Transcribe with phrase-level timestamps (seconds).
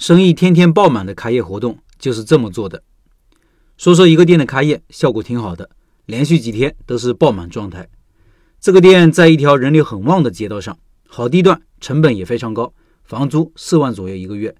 [0.00, 2.82] 生意天天爆满的开业活动就是这么做的。
[3.76, 5.68] 说说一个店的开业效果挺好的，
[6.06, 7.86] 连续几天都是爆满状态。
[8.58, 12.72] 这个店在一条人流很旺的街道上，好地段，成本也非常高，
[13.04, 14.56] 房租四万左右一个月。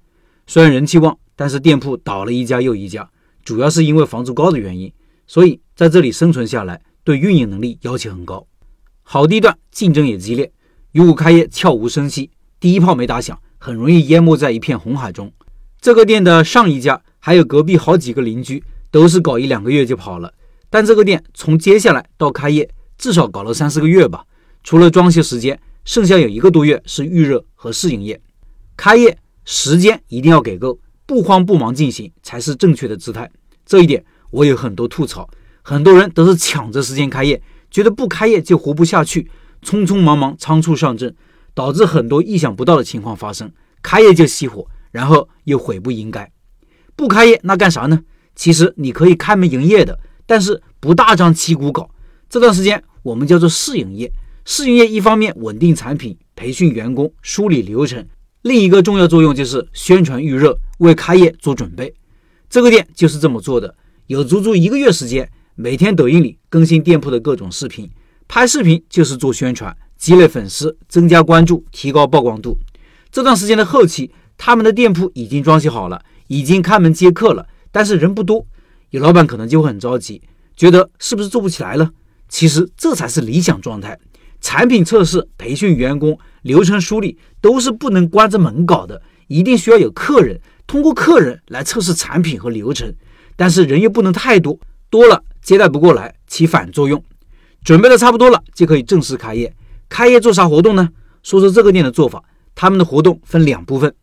[0.46, 3.10] 虽然人气旺，但是店铺倒了一家又一家，
[3.42, 4.92] 主要是因为房租高的原因。
[5.26, 8.46] 所以在这里生存下来，对运营能力要求很高。
[9.02, 10.52] 好地段，竞争也激烈。
[10.92, 12.30] 如果开业悄无声息，
[12.60, 15.30] 第一炮没打响，很容易淹没在一片红海中。
[15.80, 20.32] 这个店的上一家还有隔壁好几个邻居都是搞一两个月就跑了，
[20.70, 24.24] 但这个店从接下来到开业至少搞了三四个月吧。
[24.64, 28.18] 除了装修时间，剩下有一个多月是预热和试营业。
[28.76, 33.30] 开业时间一定要给够，不慌不忙进行才是正确的姿态。
[33.66, 35.28] 这一点我有很多吐槽，
[35.60, 39.30] 很多人都是抢着时间开业，觉得不开业就活不下去。
[39.62, 41.14] 匆匆忙忙、仓促上阵，
[41.60, 43.52] 导致很多意想不到的情况发生。
[43.82, 46.32] 开业就熄火，然后又悔不应该。
[46.96, 48.00] 不开业那干啥呢？
[48.34, 51.90] 其实你可以开门营业的，但是不大张旗鼓搞。
[52.30, 54.10] 这段时间我们叫做试营业。
[54.46, 58.06] 试营业一方面稳定产品、培训员工、梳理流程，
[58.40, 61.92] 另一个重要作用就是宣传预热，为开业做准备。
[62.48, 63.74] 这个店就是这么做的，
[64.06, 67.90] 有足足一个月时间，每天抖音里更新店铺的各种视频。
[68.26, 72.56] 拍视频就是做宣传，积累粉丝，增加关注，提高曝光度。
[73.12, 78.46] 这段时间的后期，他们的店铺已经装修好了，已经开门接客了，但是人不多。
[78.88, 80.22] 有老板可能就会很着急，
[80.56, 81.90] 觉得是不是做不起来了？
[82.30, 83.98] 其实这才是理想状态。
[84.40, 92.90] 产品测试、培训员工、流程梳理都是不能关着门搞的，一定需要有客人，通过客人来测试产品和流程。
[93.36, 97.04] 但是人又不能太多，多了接待不过来，起反作用。
[97.62, 99.54] 准备的差不多了，就可以正式开业。
[99.90, 100.88] 开业做啥活动呢？
[101.22, 102.24] 说说这个店的做法。
[102.54, 103.94] 他们的活动分两部分，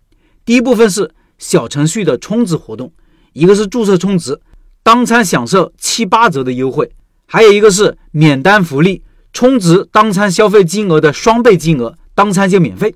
[0.43, 2.91] 第一部分是小程序的充值活动，
[3.33, 4.39] 一个是注册充值，
[4.81, 6.89] 当餐享受七八折的优惠，
[7.27, 12.95] 还有一个是免单福利，充值当餐消费金额的双倍金额，当餐就免费。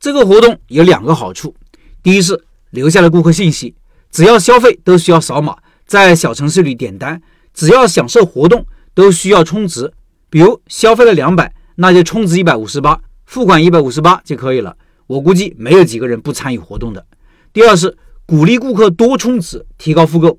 [0.00, 1.54] 这个活动有两个好处，
[2.02, 3.74] 第一是留下了顾客信息，
[4.10, 7.20] 只要消费都需要扫码，在小程序里点单，
[7.52, 9.92] 只要享受活动都需要充值。
[10.30, 14.76] 比如消费了两百，那就充值一百五十八，付款一百五十八就可以了。
[15.06, 17.04] 我估计没有几个人不参与活动的。
[17.52, 20.38] 第二是鼓励顾客多充值，提高复购。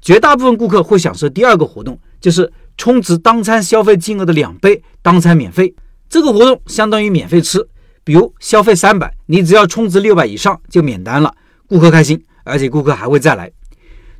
[0.00, 5.74] 绝大部分顾客会享受第二个活动，就是充值当餐消费金额的两倍，当餐免费。
[6.08, 7.66] 这个活动相当于免费吃。
[8.04, 11.34] 比如消费三百，你只要充值六百以上就免单了，
[11.66, 13.50] 顾客开心，而且顾客还会再来。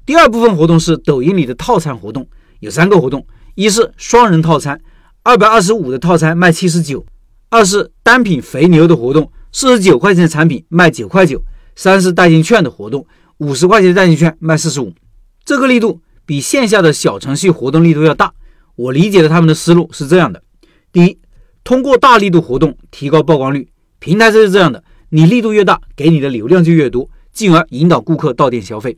[0.04, 2.26] 第二部分活动是抖音里的套餐活动，
[2.58, 3.24] 有三个活动，
[3.54, 4.80] 一是双人套餐。
[5.26, 7.04] 二百二十五的套餐卖七十九，
[7.48, 11.42] 二是单品肥牛的活动，四十九块钱的产品卖九块九，
[11.74, 13.04] 三是代金券的活动，
[13.38, 14.92] 五十块钱代金券卖四十五。
[15.44, 18.32] 这个力度比线下的小程序活动力度要大。
[18.76, 20.40] 我理解的他们的思路是这样的：
[20.92, 21.18] 第一，
[21.64, 28.96] 通过大力度活动提高曝光率，平台就是这样的，你力度越大，给你的流量就越多，进而引导顾客到店消费。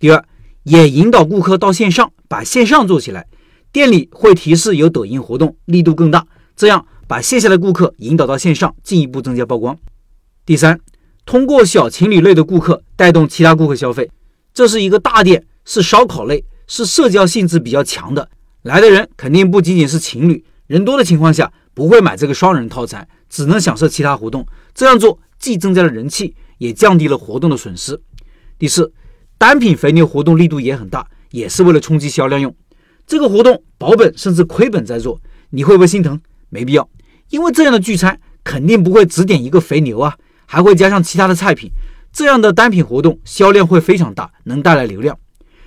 [0.00, 0.24] 第二，
[0.64, 3.28] 也引导顾客到线上，把线上做起来。
[3.72, 6.26] 店里会提示有抖音活动，力度更大，
[6.56, 9.78] 这样把线下的顾客引导到线上，进一步增加曝光。
[10.44, 10.80] 第三，
[11.24, 14.10] 通过小情侣类的顾客带动其他顾客消费，
[14.52, 18.28] 这是一个大店，是烧烤类，是社交性质比较强的，
[18.62, 24.44] 来的人肯定不仅仅是情侣，人多的情况下不会买这个双人套餐，只能享受其他活动。
[24.74, 28.00] 这样做既增加了人气，也降低了活动的损失。
[28.58, 28.92] 第四，
[29.38, 32.52] 单品肥牛活动力度也很大，也是为了冲击销量用。
[33.10, 36.20] 这个活动保本甚至亏本在做，你会不会心疼？
[36.48, 36.88] 没必要，
[37.30, 40.16] 因为这样的聚餐肯定不会只点一个肥牛啊，
[40.46, 41.68] 还会加上其他的菜品。
[42.12, 45.18] 这样的单品活动销量会非常大，能带来流量。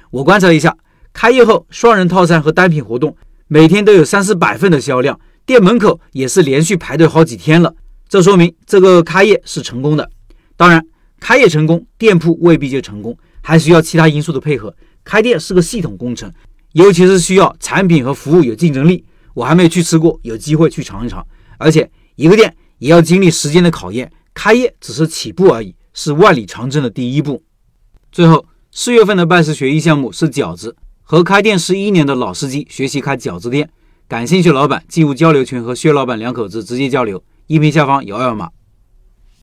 [0.09, 0.73] 我观察了一下，
[1.11, 3.13] 开业后双人套餐和单品活动
[3.49, 7.75] 每天都有三四百份的销量，店门口也是连续排队好几天了。
[8.07, 10.09] 这说明这个开业是成功的。
[10.55, 10.81] 当然，
[11.19, 14.73] 开业成功，店铺未必就成功，还需要其他因素的配合。
[15.03, 16.31] 开店是个系统工程。
[16.73, 19.03] 尤其是需要产品和服务有竞争力，
[19.34, 21.25] 我还没有去吃过，有机会去尝一尝。
[21.58, 27.43] 而且一个店也要经历时间的考验，开业只是起步而已，是万里长征的第一步。
[28.11, 33.70] 最后四月份的拜师学艺项目是饺子，和开店十一年的老司机学习开饺子店。
[34.08, 38.49] 感兴趣老板进入交流群和薛老板两口子直接交流，音频下方有二维码。